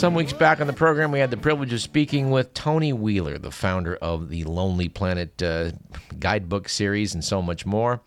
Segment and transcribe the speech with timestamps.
[0.00, 3.36] Some weeks back on the program, we had the privilege of speaking with Tony Wheeler,
[3.36, 5.72] the founder of the Lonely Planet uh,
[6.18, 8.00] guidebook series and so much more.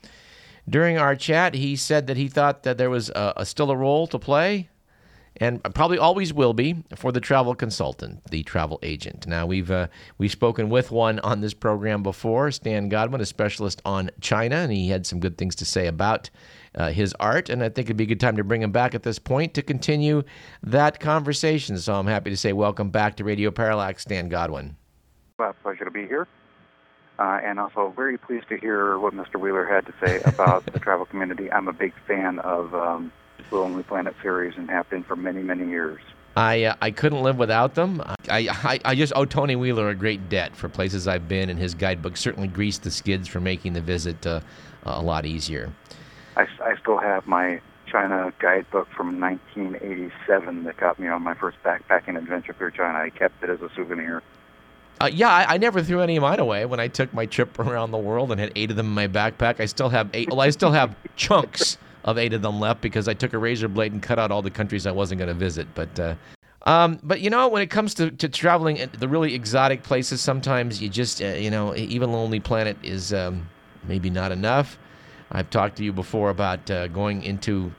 [0.69, 3.75] During our chat, he said that he thought that there was a, a still a
[3.75, 4.69] role to play,
[5.37, 9.27] and probably always will be, for the travel consultant, the travel agent.
[9.27, 13.81] Now, we've uh, we've spoken with one on this program before, Stan Godwin, a specialist
[13.83, 16.29] on China, and he had some good things to say about
[16.75, 18.95] uh, his art, and I think it'd be a good time to bring him back
[18.95, 20.23] at this point to continue
[20.61, 21.77] that conversation.
[21.77, 24.77] So I'm happy to say welcome back to Radio Parallax, Stan Godwin.
[25.37, 26.27] Well, pleasure to be here.
[27.19, 29.39] Uh, and also very pleased to hear what Mr.
[29.39, 31.51] Wheeler had to say about the travel community.
[31.51, 33.11] I'm a big fan of um,
[33.51, 36.01] the Lonely Planet series and have been for many, many years.
[36.35, 38.01] I uh, I couldn't live without them.
[38.27, 41.59] I, I I just owe Tony Wheeler a great debt for places I've been, and
[41.59, 44.41] his guidebook certainly greased the skids for making the visit uh,
[44.83, 45.71] a lot easier.
[46.35, 51.57] I, I still have my China guidebook from 1987 that got me on my first
[51.63, 52.97] backpacking adventure through China.
[52.97, 54.23] I kept it as a souvenir.
[55.01, 57.57] Uh, yeah, I, I, never threw any of mine away when I took my trip
[57.59, 59.59] around the world and had eight of them in my backpack.
[59.59, 60.29] I still have eight.
[60.29, 63.67] Well, I still have chunks of eight of them left because I took a razor
[63.67, 65.67] blade and cut out all the countries I wasn't going to visit.
[65.73, 66.15] But, uh,
[66.65, 70.81] um, but you know, when it comes to, to traveling the really exotic places, sometimes
[70.81, 73.49] you just, uh, you know, even Lonely Planet is um,
[73.83, 74.77] maybe not enough.
[75.31, 77.71] I've talked to you before about uh, going into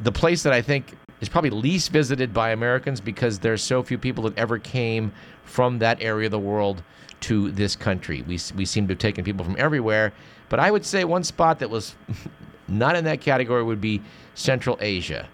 [0.00, 3.96] the place that I think is probably least visited by Americans because there's so few
[3.96, 5.12] people that ever came
[5.44, 6.82] from that area of the world
[7.20, 8.22] to this country.
[8.22, 10.12] We, we seem to have taken people from everywhere,
[10.48, 11.94] but I would say one spot that was
[12.68, 14.02] not in that category would be
[14.34, 15.28] Central Asia.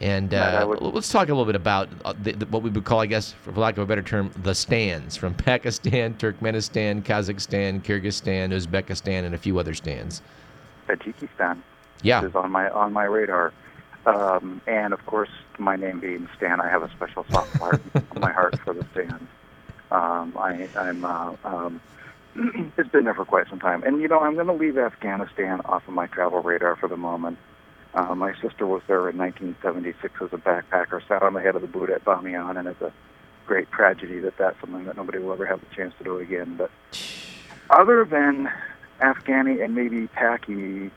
[0.00, 3.00] And uh, let's talk a little bit about uh, the, the, what we would call,
[3.00, 8.52] I guess, for lack of a better term, the stands from Pakistan, Turkmenistan, Kazakhstan, Kyrgyzstan,
[8.52, 10.22] Uzbekistan, and a few other stands.
[10.88, 11.60] Tajikistan.
[12.02, 12.24] Yeah.
[12.24, 13.52] Is on my on my radar.
[14.08, 18.04] Um, and of course, my name being Stan, I have a special soft part in
[18.20, 19.28] my heart for the Stan.
[19.90, 21.04] Um, I, I'm.
[21.04, 21.80] Uh, um,
[22.78, 25.60] it's been there for quite some time, and you know, I'm going to leave Afghanistan
[25.64, 27.38] off of my travel radar for the moment.
[27.94, 31.62] Uh, my sister was there in 1976 as a backpacker, sat on the head of
[31.62, 32.92] the boot at Bamiyan, and it's a
[33.46, 36.54] great tragedy that that's something that nobody will ever have the chance to do again.
[36.56, 36.70] But
[37.70, 38.50] other than
[39.00, 40.90] Afghani and maybe Paki,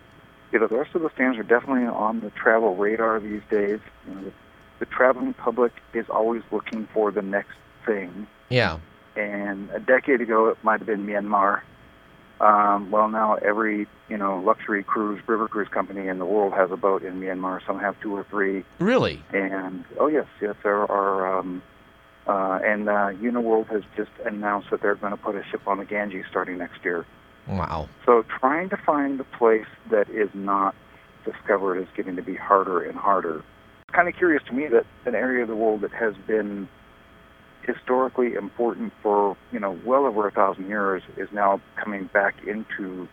[0.52, 3.80] you know, the rest of the stands are definitely on the travel radar these days.
[4.08, 4.32] You know, the,
[4.80, 8.28] the traveling public is always looking for the next thing.
[8.50, 8.80] Yeah.
[9.16, 11.62] And a decade ago, it might have been Myanmar.
[12.40, 16.72] Um, well, now every you know luxury cruise, river cruise company in the world has
[16.72, 17.64] a boat in Myanmar.
[17.68, 18.64] Some have two or three.
[18.80, 19.24] Really?
[19.32, 21.40] And oh yes, yes, there are.
[21.40, 21.62] Um,
[22.28, 25.80] uh, and uh, Uniworld has just announced that they're going to put a ship on
[25.80, 27.06] the Ganges starting next year.
[27.52, 27.90] Wow.
[28.06, 30.74] So trying to find a place that is not
[31.26, 33.44] discovered is getting to be harder and harder.
[33.88, 36.68] It's kind of curious to me that an area of the world that has been
[37.64, 43.08] historically important for you know well over a thousand years is now coming back into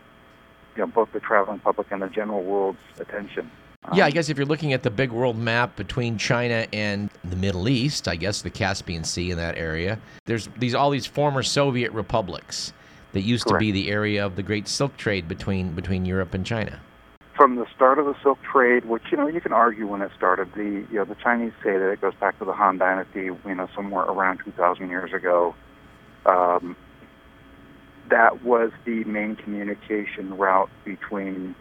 [0.75, 3.51] you know both the traveling public and the general world's attention.
[3.95, 7.37] Yeah, I guess if you're looking at the big world map between China and the
[7.37, 11.43] Middle East, I guess the Caspian Sea in that area, there's these all these former
[11.43, 12.73] Soviet republics
[13.19, 13.61] that used Correct.
[13.61, 16.81] to be the area of the great silk trade between between Europe and China.
[17.37, 20.13] From the start of the silk trade, which you know you can argue when it
[20.17, 23.25] started, the you know the Chinese say that it goes back to the Han Dynasty,
[23.25, 25.55] you know somewhere around 2,000 years ago.
[26.27, 26.77] Um,
[28.09, 31.57] that was the main communication route between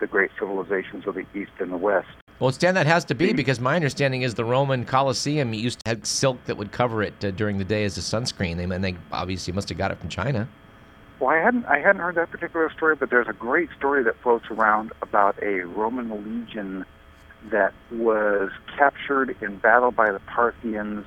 [0.00, 2.08] the great civilizations of the East and the West.
[2.40, 5.90] Well, Stan, that has to be because my understanding is the Roman Colosseum used to
[5.90, 8.56] have silk that would cover it uh, during the day as a sunscreen.
[8.56, 10.48] They, and they obviously must have got it from China.
[11.20, 14.16] Well, I hadn't I hadn't heard that particular story, but there's a great story that
[14.22, 16.86] floats around about a Roman legion
[17.50, 21.04] that was captured in battle by the Parthians,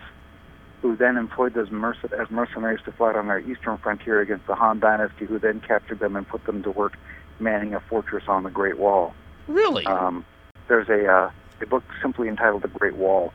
[0.81, 4.56] who then employed those merc- as mercenaries to fight on their eastern frontier against the
[4.56, 6.95] Han Dynasty, who then captured them and put them to work
[7.39, 9.16] manning a fortress on the Great Wall.
[9.48, 9.86] Really?
[9.86, 10.25] Um,
[10.68, 13.33] there's a uh, a book simply entitled The Great Wall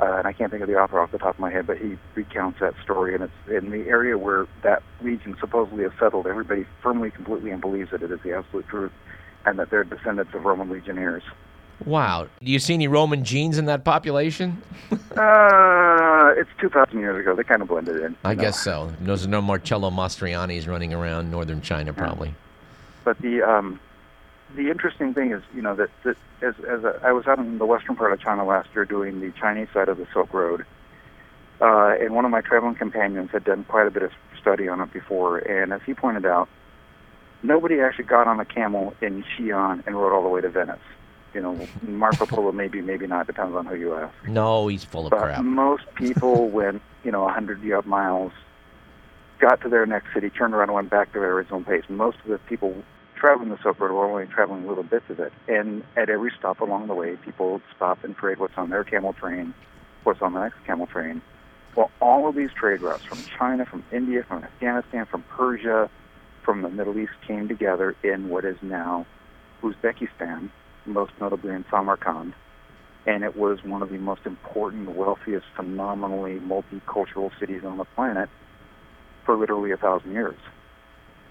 [0.00, 1.78] uh, and I can't think of the author off the top of my head, but
[1.78, 6.26] he recounts that story, and it's in the area where that region supposedly is settled.
[6.26, 8.92] Everybody firmly, completely, and believes that it is the absolute truth,
[9.46, 11.22] and that they're descendants of Roman legionnaires.
[11.84, 12.28] Wow.
[12.42, 14.62] Do you see any Roman genes in that population?
[14.92, 17.34] uh, it's 2,000 years ago.
[17.34, 18.16] They kind of blended in.
[18.24, 18.42] I know.
[18.42, 18.92] guess so.
[19.00, 22.34] There's no Marcello Mastroiannis running around northern China, probably.
[23.04, 23.80] But the um,
[24.56, 27.58] the interesting thing is, you know, that, that as, as a, I was out in
[27.58, 30.64] the western part of China last year doing the Chinese side of the Silk Road,
[31.60, 34.10] uh, and one of my traveling companions had done quite a bit of
[34.40, 36.48] study on it before, and as he pointed out,
[37.42, 40.78] nobody actually got on a camel in Xi'an and rode all the way to Venice.
[41.32, 44.14] You know, Marco Polo maybe, maybe not, depends on who you ask.
[44.28, 45.42] No, he's full of But crap.
[45.44, 48.32] most people went, you know, 100 yard miles,
[49.40, 51.84] got to their next city, turned around and went back to their original pace.
[51.88, 52.74] Most of the people
[53.24, 55.32] traveling the Silk Road were only traveling little bits of it.
[55.48, 59.14] And at every stop along the way, people stop and trade what's on their camel
[59.14, 59.54] train,
[60.02, 61.22] what's on the next camel train.
[61.74, 65.88] Well, all of these trade routes from China, from India, from Afghanistan, from Persia,
[66.44, 69.06] from the Middle East came together in what is now
[69.62, 70.50] Uzbekistan,
[70.84, 72.34] most notably in Samarkand
[73.06, 78.30] and it was one of the most important, wealthiest, phenomenally multicultural cities on the planet
[79.26, 80.38] for literally a thousand years.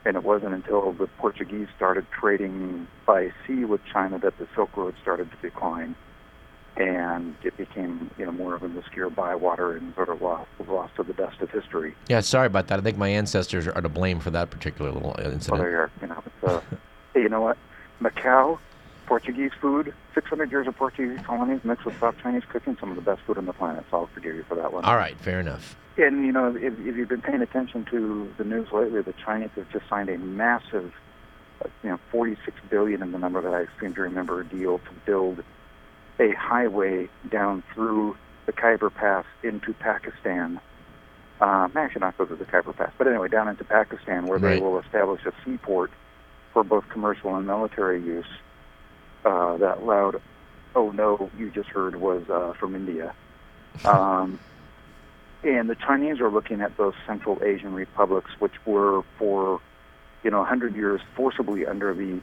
[0.05, 4.75] And it wasn't until the Portuguese started trading by sea with China that the Silk
[4.75, 5.95] Road started to decline,
[6.75, 10.95] and it became, you know, more of an obscure bywater and sort of lost, lost
[10.97, 11.95] to the dust of history.
[12.09, 12.79] Yeah, sorry about that.
[12.79, 15.61] I think my ancestors are to blame for that particular little incident.
[15.61, 15.91] there you are.
[16.01, 16.61] You know, uh,
[17.13, 17.57] hey, you know what?
[18.01, 18.59] Macau,
[19.13, 23.01] Portuguese food, 600 years of Portuguese colonies mixed with South Chinese cooking, some of the
[23.03, 23.85] best food on the planet.
[23.91, 24.83] So I'll forgive you for that one.
[24.85, 25.77] All right, fair enough.
[25.97, 29.51] And you know, if, if you've been paying attention to the news lately, the Chinese
[29.55, 30.91] have just signed a massive,
[31.63, 34.79] uh, you know, 46 billion in the number that I seem to remember, a deal
[34.79, 35.43] to build
[36.19, 38.17] a highway down through
[38.47, 40.59] the Khyber Pass into Pakistan.
[41.39, 44.55] Um, actually, not go through the Khyber Pass, but anyway, down into Pakistan, where Right.
[44.55, 45.91] they will establish a seaport
[46.51, 48.25] for both commercial and military use.
[49.25, 50.21] Uh, that loud,
[50.75, 53.13] oh no, you just heard was uh, from India.
[53.85, 54.39] Um,
[55.43, 59.59] and the Chinese are looking at those Central Asian republics, which were for,
[60.23, 62.21] you know, 100 years forcibly under the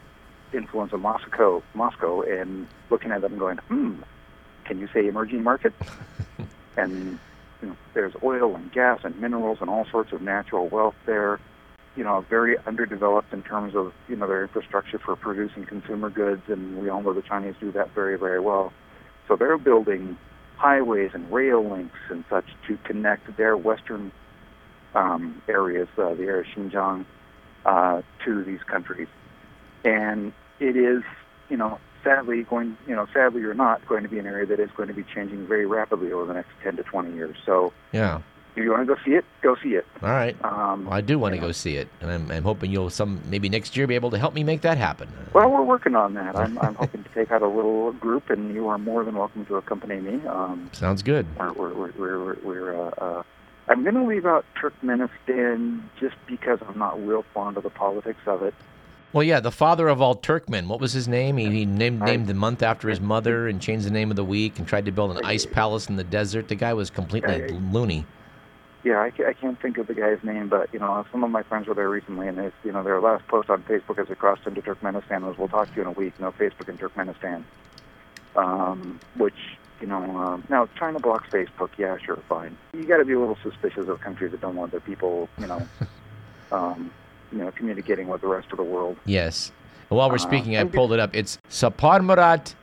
[0.55, 3.97] influence of Moscow, Moscow, and looking at them going, hmm,
[4.65, 5.75] can you say emerging market?
[6.77, 7.19] and
[7.61, 11.39] you know, there's oil and gas and minerals and all sorts of natural wealth there.
[12.01, 16.41] You know, very underdeveloped in terms of you know their infrastructure for producing consumer goods,
[16.49, 18.73] and we all know the Chinese do that very, very well.
[19.29, 20.17] So they're building
[20.57, 24.13] highways and rail links and such to connect their western
[24.95, 27.05] um, areas, uh, the area of Xinjiang,
[27.67, 29.09] uh, to these countries.
[29.85, 31.03] And it is,
[31.51, 34.59] you know, sadly going, you know, sadly or not, going to be an area that
[34.59, 37.37] is going to be changing very rapidly over the next 10 to 20 years.
[37.45, 38.23] So Yeah.
[38.61, 39.87] If you want to go see it, go see it.
[40.03, 40.37] All right.
[40.45, 41.49] Um, Well, I do want to know.
[41.49, 44.19] go see it, and I'm, I'm hoping you'll some maybe next year be able to
[44.19, 45.09] help me make that happen.
[45.33, 46.37] Well, we're working on that.
[46.37, 49.47] I'm, I'm hoping to take out a little group, and you are more than welcome
[49.47, 50.27] to accompany me.
[50.27, 51.27] Um, Sounds good.
[51.39, 53.23] we're we're we're, we're, we're uh, uh,
[53.69, 58.21] I'm going to leave out Turkmenistan just because I'm not real fond of the politics
[58.27, 58.55] of it.
[59.13, 60.69] Well, yeah, the father of all Turkmen.
[60.69, 61.37] What was his name?
[61.37, 64.25] He, he named named the month after his mother and changed the name of the
[64.25, 66.47] week and tried to build an ice palace in the desert.
[66.47, 68.07] The guy was completely loony.
[68.83, 71.43] Yeah, I, I can't think of the guy's name, but you know, some of my
[71.43, 74.15] friends were there recently, and they, you know, their last post on Facebook as they
[74.15, 77.43] crossed into Turkmenistan was, "We'll talk to you in a week." No Facebook in Turkmenistan.
[78.37, 79.35] Um, which
[79.81, 81.71] you know, um, now China blocks Facebook.
[81.79, 82.57] Yeah, sure, fine.
[82.75, 85.47] You got to be a little suspicious of countries that don't want their people, you
[85.47, 85.67] know,
[86.53, 86.91] um,
[87.33, 88.97] you know, communicating with the rest of the world.
[89.05, 89.53] Yes.
[89.91, 91.15] And while we're Uh, speaking, I pulled it up.
[91.15, 92.55] It's Saparmurat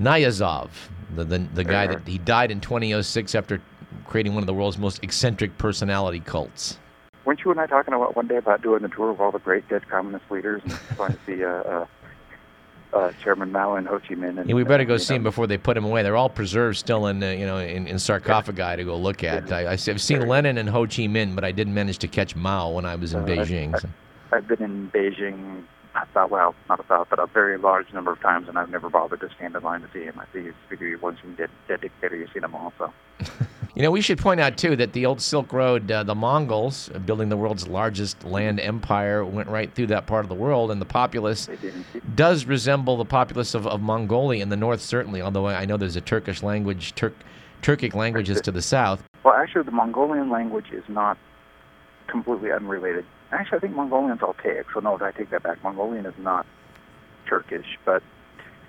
[0.00, 0.70] Niyazov,
[1.14, 3.60] the, the, the guy that he died in 2006 after
[4.06, 6.78] creating one of the world's most eccentric personality cults.
[7.24, 9.38] Weren't you and I talking about one day about doing a tour of all the
[9.40, 11.86] great dead communist leaders and trying to see uh, uh,
[12.92, 14.38] uh, Chairman Mao and Ho Chi Minh?
[14.38, 16.04] And, Yeah, we better go see know, him before they put him away.
[16.04, 19.50] They're all preserved still in, uh, you know, in, in sarcophagi to go look at.
[19.52, 22.70] I, I've seen Lenin and Ho Chi Minh, but I didn't manage to catch Mao
[22.70, 23.80] when I was in Uh, I- Beijing.
[23.80, 23.88] so-
[24.32, 28.48] I've been in Beijing about well, not about, but a very large number of times,
[28.48, 30.20] and I've never bothered to stand in line to see him.
[30.20, 32.72] I see figure once you dead, dead dictator, you've seen him all.
[32.76, 32.92] So
[33.76, 36.90] You know, we should point out too that the old Silk Road, uh, the Mongols,
[36.94, 40.70] uh, building the world's largest land empire, went right through that part of the world,
[40.70, 41.46] and the populace
[42.14, 45.20] does resemble the populace of, of Mongolia in the north, certainly.
[45.20, 47.14] Although I know there's a Turkish language, Turk,
[47.60, 49.02] Turkic languages to the south.
[49.24, 51.18] Well, actually, the Mongolian language is not
[52.06, 53.04] completely unrelated.
[53.30, 55.62] Actually, I think Mongolian's Altaic, so no, I take that back.
[55.62, 56.46] Mongolian is not
[57.28, 58.02] Turkish, but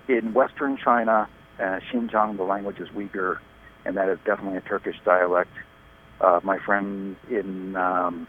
[0.10, 3.38] in western China, uh, Xinjiang, the language is Uyghur,
[3.88, 5.51] and that is definitely a Turkish dialect.
[6.20, 8.27] Uh, my friend in um,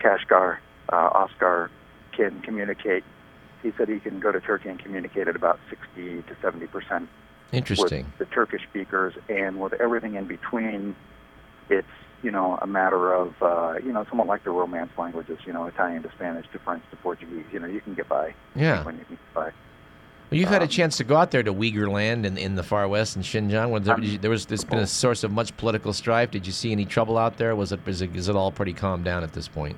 [0.00, 0.58] Kashgar,
[0.92, 1.70] uh, Oscar,
[2.12, 3.02] can communicate.
[3.62, 7.08] He said he can go to Turkey and communicate at about 60 to 70 percent
[7.52, 8.04] Interesting.
[8.04, 10.94] with the Turkish speakers and with everything in between
[11.70, 11.86] it's
[12.22, 15.64] you know a matter of uh, you know somewhat like the Romance languages, you know
[15.66, 17.46] Italian to Spanish to French to Portuguese.
[17.52, 18.34] You know you can get by.
[18.54, 18.84] Yeah.
[18.84, 19.52] When you can get by.
[20.30, 22.54] Well, you've had a Um, chance to go out there to Uyghur land in, in
[22.54, 23.70] the far west in Xinjiang.
[23.70, 26.30] Was there, you- there was there's been a source of much political strife.
[26.30, 27.56] Did you see any trouble out there?
[27.56, 29.76] Was it is it, is it all pretty calmed down at this point?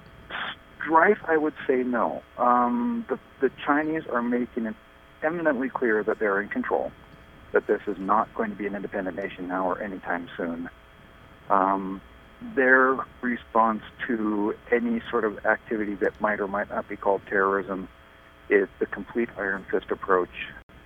[0.83, 2.23] Strife, I would say no.
[2.37, 4.75] Um, the, the Chinese are making it
[5.23, 6.93] eminently clear that they're in control,
[7.53, 10.69] that this is not going to be an independent nation now or anytime soon.
[11.49, 12.01] Um,
[12.57, 17.89] their response to any sort of activity that might or might not be called terrorism
[18.53, 20.29] is the complete iron fist approach.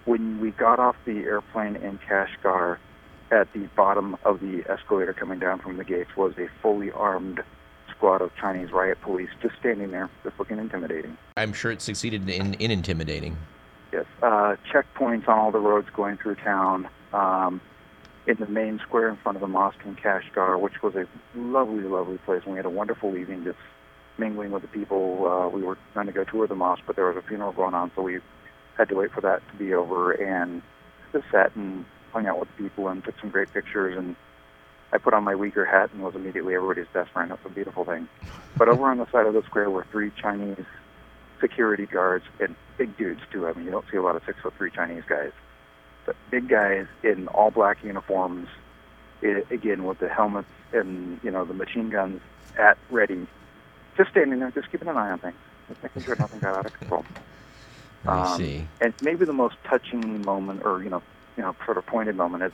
[0.04, 2.78] When we got off the airplane in Kashgar,
[3.32, 7.42] at the bottom of the escalator coming down from the gates was a fully armed
[7.90, 11.16] squad of Chinese riot police just standing there, just looking intimidating.
[11.36, 13.36] I'm sure it succeeded in, in intimidating.
[13.92, 14.04] Yes.
[14.22, 16.88] Uh, checkpoints on all the roads going through town.
[17.12, 17.60] Um,
[18.26, 21.06] in the main square in front of the mosque in Kashgar, which was a
[21.36, 22.42] lovely, lovely place.
[22.44, 23.58] And we had a wonderful evening just
[24.18, 25.26] mingling with the people.
[25.26, 27.74] Uh, we were trying to go tour the mosque, but there was a funeral going
[27.74, 28.18] on, so we
[28.76, 30.62] had to wait for that to be over and
[31.12, 33.96] just sat and hung out with people and took some great pictures.
[33.96, 34.16] And
[34.92, 37.30] I put on my Uyghur hat and was immediately everybody's best friend.
[37.30, 38.08] That's a beautiful thing.
[38.58, 40.64] But over on the side of the square were three Chinese
[41.42, 43.46] security guards and big dudes too.
[43.46, 45.32] I mean, you don't see a lot of six foot three Chinese guys,
[46.06, 48.48] but big guys in all black uniforms,
[49.22, 52.20] i again with the helmets and you know the machine guns
[52.58, 53.26] at ready,
[53.96, 55.36] just standing there, just keeping an eye on things,
[55.68, 57.04] just making sure nothing got out of control.
[58.06, 58.68] I Um, see.
[58.80, 61.02] And maybe the most touching moment, or you know,
[61.36, 62.52] you know, sort of pointed moment, is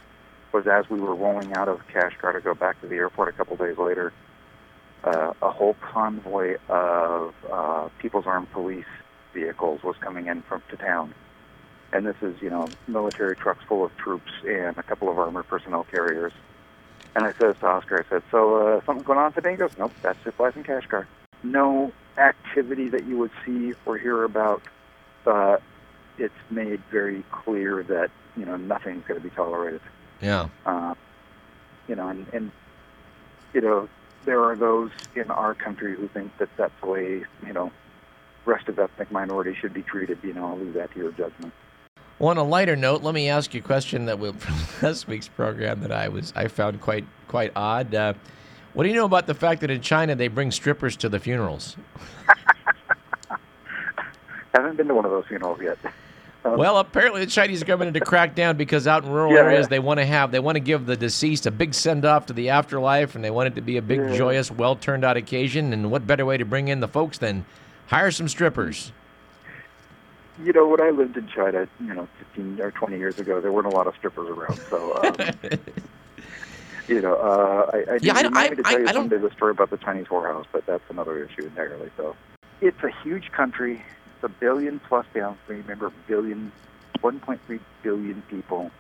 [0.53, 3.33] was as we were rolling out of Kashgar to go back to the airport a
[3.33, 4.13] couple days later.
[5.05, 8.85] Uh, a whole convoy of uh, People's Armed Police
[9.35, 11.13] vehicles was coming in from to town,
[11.93, 15.49] and this is you know military trucks full of troops and a couple of armored
[15.49, 16.33] personnel carriers.
[17.15, 19.73] And I said to Oscar, I said, "So uh, something going on today?" He goes,
[19.77, 21.07] "Nope, that's life in Kashgar.
[21.43, 24.63] No activity that you would see or hear about
[25.27, 25.57] uh,
[26.19, 29.81] it's made very clear that you know nothing's going to be tolerated.
[30.21, 30.49] Yeah.
[30.67, 30.95] Uh,
[31.89, 32.53] you know, and, and
[33.53, 33.89] you know
[34.25, 37.71] there are those in our country who think that that's the way you know
[38.45, 40.19] rest of ethnic minorities should be treated.
[40.23, 41.53] You know, I'll leave that to your judgment.
[42.19, 45.09] Well, on a lighter note, let me ask you a question that will from last
[45.09, 47.95] week's program that I was I found quite quite odd.
[47.95, 48.15] Uh,
[48.75, 51.19] what do you know about the fact that in China they bring strippers to the
[51.19, 51.77] funerals?
[54.55, 55.79] Haven't been to one of those funerals yet.
[56.45, 59.41] Um, Well, apparently the Chinese government had to crack down because out in rural Yeah,
[59.41, 59.69] areas yeah.
[59.71, 62.33] they want to have they want to give the deceased a big send off to
[62.33, 64.15] the afterlife, and they want it to be a big, Yeah.
[64.17, 65.73] joyous, well turned out occasion.
[65.73, 67.45] And what better way to bring in the folks than
[67.87, 68.93] hire some strippers?
[70.43, 73.53] you know, when I lived in China, you know, 15 or 20 years ago, there
[73.53, 74.59] weren't a lot of strippers around.
[74.71, 75.17] So, um,
[76.93, 79.19] you know, uh, I, I Yeah, I- I- to I- tell you I don't- someday
[79.19, 81.91] the story about the Chinese whorehouse, but that's another issue entirely.
[81.97, 82.15] So,
[82.61, 83.83] it's a huge country.
[84.17, 85.37] It's a billion plus down.
[85.49, 86.53] Remember, billion,
[87.03, 88.71] 1.3 billion people,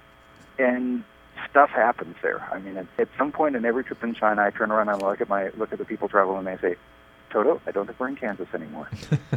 [0.58, 1.02] and
[1.50, 2.40] stuff happens there.
[2.52, 5.02] I mean, at, at some point in every trip in China, I turn around and
[5.02, 6.76] I look at my look at the people traveling, and they say,
[7.30, 8.88] "Toto, I don't think we're in Kansas anymore."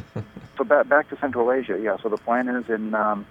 [0.58, 1.98] so back back to Central Asia, yeah.
[2.04, 3.26] So the plan is in um,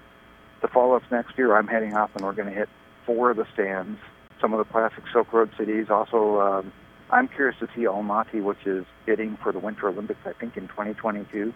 [0.63, 1.55] the fall of next year.
[1.57, 2.69] I'm heading off, and we're going to hit
[3.07, 4.01] four of the stands.
[4.41, 5.87] Some of the classic Silk Road cities.
[5.91, 6.73] Also, um,
[7.11, 10.21] I'm curious to see Almaty, which is bidding for the Winter Olympics.
[10.27, 11.53] I think in 2022,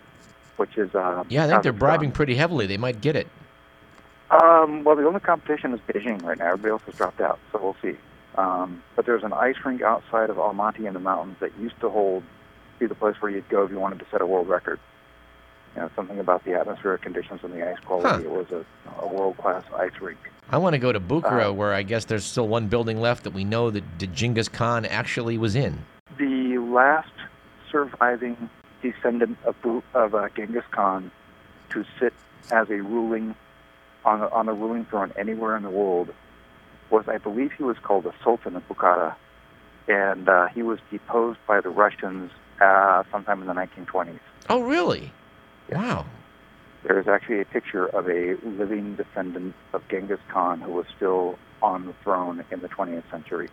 [0.56, 2.66] which is uh, Yeah, I think they're bribing pretty heavily.
[2.66, 3.28] They might get it.
[4.30, 6.46] Um, well, the only competition is Beijing right now.
[6.46, 7.98] Everybody else has dropped out, so we'll see.
[8.36, 11.88] Um, but there's an ice rink outside of Almaty in the mountains that used to
[11.88, 12.22] hold,
[12.78, 14.78] be the place where you'd go if you wanted to set a world record.
[15.74, 18.08] You know, something about the atmospheric conditions and the ice quality.
[18.08, 18.30] Huh.
[18.30, 18.64] It was a,
[19.00, 20.18] a world-class ice rink.
[20.50, 23.24] I want to go to Bukhara, Uh, where I guess there's still one building left
[23.24, 25.84] that we know that Genghis Khan actually was in.
[26.18, 27.12] The last
[27.70, 28.48] surviving
[28.82, 29.54] descendant of,
[29.94, 31.10] of uh, Genghis Khan
[31.70, 32.14] to sit
[32.50, 33.34] as a ruling
[34.04, 36.14] on the, on the ruling throne anywhere in the world
[36.90, 39.14] was, I believe, he was called the Sultan of Bukhara,
[39.86, 42.30] and uh, he was deposed by the Russians
[42.62, 44.20] uh, sometime in the 1920s.
[44.48, 45.12] Oh, really?
[45.70, 46.06] Wow.
[46.88, 51.38] There is actually a picture of a living descendant of Genghis Khan who was still
[51.62, 53.50] on the throne in the 20th century.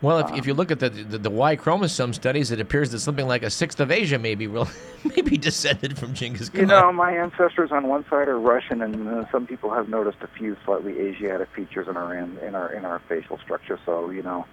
[0.00, 2.92] Well, if, Um, if you look at the, the the Y chromosome studies, it appears
[2.92, 4.68] that something like a sixth of Asia may be real,
[5.16, 6.60] maybe descended from Genghis Khan.
[6.60, 10.18] You know, my ancestors on one side are Russian, and uh, some people have noticed
[10.22, 13.76] a few slightly Asiatic features in our in, in our in our facial structure.
[13.84, 14.46] So you know,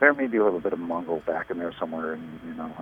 [0.00, 2.14] there may be a little bit of Mongol back in there somewhere.
[2.14, 2.72] And you know,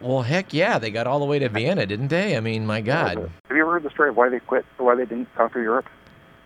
[0.00, 2.36] well, heck yeah, they got all the way to Vienna, didn't they?
[2.36, 3.30] I mean, my God.
[3.74, 4.64] Have you ever heard the story of why they quit?
[4.78, 5.86] or Why they didn't conquer Europe?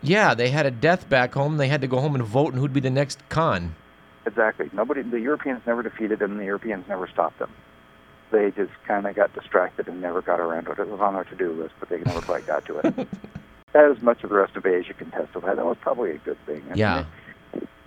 [0.01, 1.59] Yeah, they had a death back home.
[1.59, 3.75] They had to go home and vote, and who'd be the next Khan?
[4.25, 4.71] exactly.
[4.73, 6.39] Nobody, the Europeans never defeated them.
[6.39, 7.51] The Europeans never stopped them.
[8.31, 10.79] They just kind of got distracted and never got around to it.
[10.79, 13.09] It was on their to-do list, but they never quite got to it.
[13.75, 16.63] As much of the rest of Asia can testify, that was probably a good thing.
[16.67, 17.05] I mean, Yeah.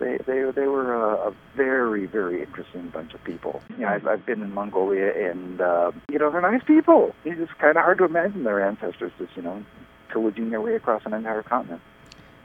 [0.01, 3.61] They they they were a, a very very interesting bunch of people.
[3.69, 7.15] You know, I've, I've been in Mongolia, and uh, you know they're nice people.
[7.23, 9.63] It's just kind of hard to imagine their ancestors just you know
[10.09, 11.81] pillaging their way across an entire continent.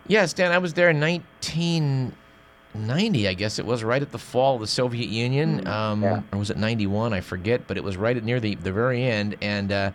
[0.09, 4.55] Yes, Dan, I was there in 1990, I guess it was, right at the fall
[4.55, 5.67] of the Soviet Union.
[5.67, 6.23] Um, yeah.
[6.33, 7.13] Or was it 91?
[7.13, 9.35] I forget, but it was right at near the, the very end.
[9.43, 9.91] And uh,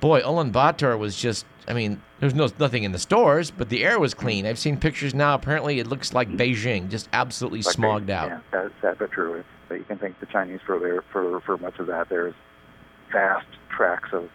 [0.00, 3.98] boy, Ulaanbaatar was just, I mean, there's no, nothing in the stores, but the air
[3.98, 4.46] was clean.
[4.46, 5.34] I've seen pictures now.
[5.34, 8.28] Apparently, it looks like Beijing, just absolutely Like smogged they- out.
[8.52, 9.44] Yeah, that's but true.
[9.68, 12.08] But you can thank the Chinese for their for for much of that.
[12.08, 12.34] There's
[13.12, 14.30] vast tracts of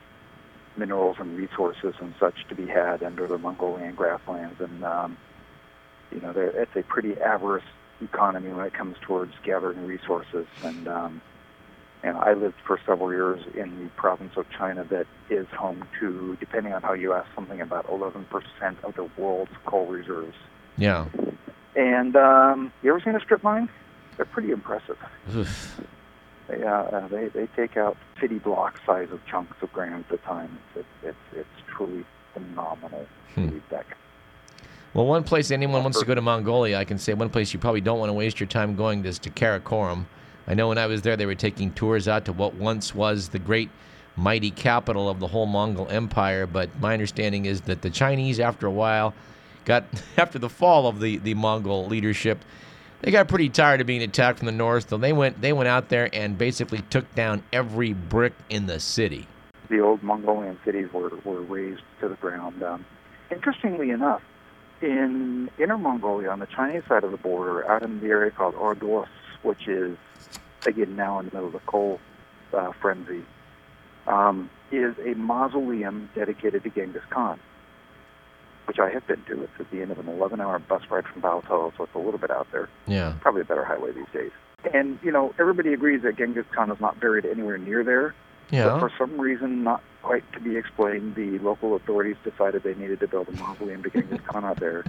[0.75, 5.17] minerals and resources and such to be had under the Mongolian grasslands, and um,
[6.11, 7.63] you know, it's a pretty avarice
[8.01, 10.47] economy when it comes towards gathering resources.
[10.63, 11.21] And um,
[12.03, 16.35] and I lived for several years in the province of China that is home to,
[16.39, 18.25] depending on how you ask, something about 11%
[18.83, 20.35] of the world's coal reserves.
[20.77, 21.07] Yeah.
[21.75, 23.69] And um, you ever seen a strip mine?
[24.17, 24.97] They're pretty impressive.
[25.35, 25.79] Oof.
[26.47, 30.15] They, uh, uh, they they take out city block size of chunks of ground at
[30.15, 30.59] a time.
[30.75, 32.03] It's it's it's truly
[32.33, 33.05] phenomenal.
[33.35, 33.47] Hmm.
[33.47, 33.85] to read that.
[34.93, 37.59] Well, one place anyone wants to go to Mongolia, I can say one place you
[37.59, 40.05] probably don't want to waste your time going is to Karakorum.
[40.47, 43.29] I know when I was there, they were taking tours out to what once was
[43.29, 43.69] the great,
[44.15, 46.47] mighty capital of the whole Mongol Empire.
[46.47, 49.13] But my understanding is that the Chinese, after a while,
[49.65, 49.85] got
[50.17, 52.39] after the fall of the, the Mongol leadership,
[53.01, 54.89] they got pretty tired of being attacked from the north.
[54.89, 58.79] So they went they went out there and basically took down every brick in the
[58.79, 59.27] city.
[59.69, 62.61] The old Mongolian cities were were razed to the ground.
[62.61, 62.85] Um,
[63.31, 64.21] interestingly enough,
[64.81, 68.55] in Inner Mongolia, on the Chinese side of the border, out in the area called
[68.55, 69.07] Ordos,
[69.43, 69.97] which is
[70.65, 71.99] again now in the middle of the coal
[72.53, 73.23] uh, frenzy,
[74.07, 77.39] um, is a mausoleum dedicated to Genghis Khan,
[78.65, 79.43] which I have been to.
[79.43, 82.19] It's at the end of an 11-hour bus ride from Baotou, so it's a little
[82.19, 82.69] bit out there.
[82.87, 83.13] Yeah.
[83.21, 84.31] Probably a better highway these days.
[84.73, 88.13] And you know, everybody agrees that Genghis Khan is not buried anywhere near there.
[88.49, 88.79] But Yeah.
[88.79, 93.07] for some reason, not quite to be explained, the local authorities decided they needed to
[93.07, 94.83] build a mausoleum to Genghis Khan out there.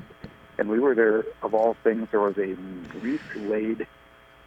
[0.59, 2.55] And we were there, of all things, there was a
[3.01, 3.87] wreath laid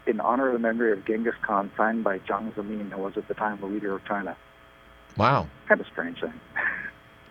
[0.08, 3.28] in honor of the memory of Genghis Khan, signed by Jiang Zemin, who was at
[3.28, 4.36] the time the leader of China.
[5.18, 5.48] Wow.
[5.68, 6.34] Kind of strange thing.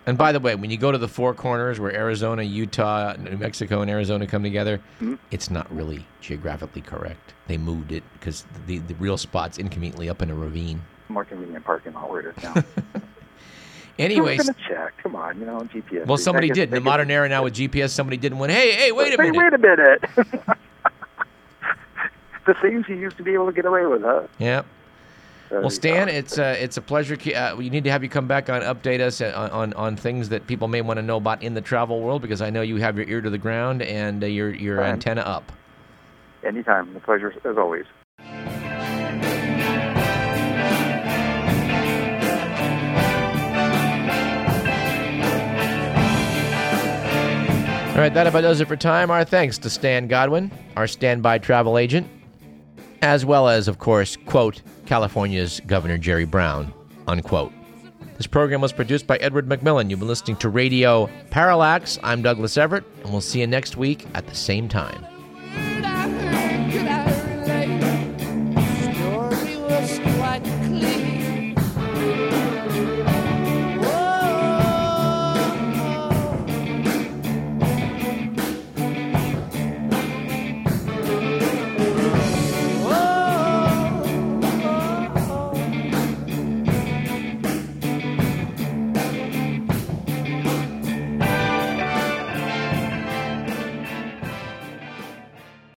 [0.07, 3.39] And by the way, when you go to the four corners where Arizona, Utah, New
[3.39, 5.19] Mexico, and Arizona come together, Mhm.
[5.31, 7.33] it's not really geographically correct.
[7.47, 10.83] They moved it because the, the real spot's inconveniently up in a ravine.
[11.09, 12.55] More convenient parking lot where it is now.
[13.99, 14.93] Anyways, check?
[15.03, 16.05] Come on, you know, GPS.
[16.07, 16.65] well, somebody did.
[16.69, 18.51] In the modern era now with GPS, somebody did one.
[18.51, 19.39] Hey, hey, wait a Hey, minute.
[19.39, 20.59] wait a minute.
[22.47, 24.27] the things you used to be able to get away with, huh?
[24.39, 24.63] Yeah.
[25.51, 27.19] There Well, Stan, it's uh, it's a pleasure.
[27.35, 29.97] Uh, we need to have you come back on, update us uh, on, on, on
[29.97, 32.63] things that people may want to know about in the travel world because I know
[32.63, 34.93] you have your ear to the ground and uh, your your Fine.
[34.93, 35.53] antenna up.
[36.45, 36.93] Anytime.
[36.95, 37.85] The pleasure as always.
[47.95, 49.13] All right, that about does it for time.
[49.13, 52.09] Our thanks to Stan Godwin, our standby travel agent,
[53.05, 56.73] as well as, of course, quote, California's Governor Jerry Brown,
[57.07, 57.53] unquote.
[58.17, 59.91] This program was produced by Edward McMillan.
[59.91, 61.99] You've been listening to Radio Parallax.
[62.03, 65.05] I'm Douglas Everett, and we'll see you next week at the same time.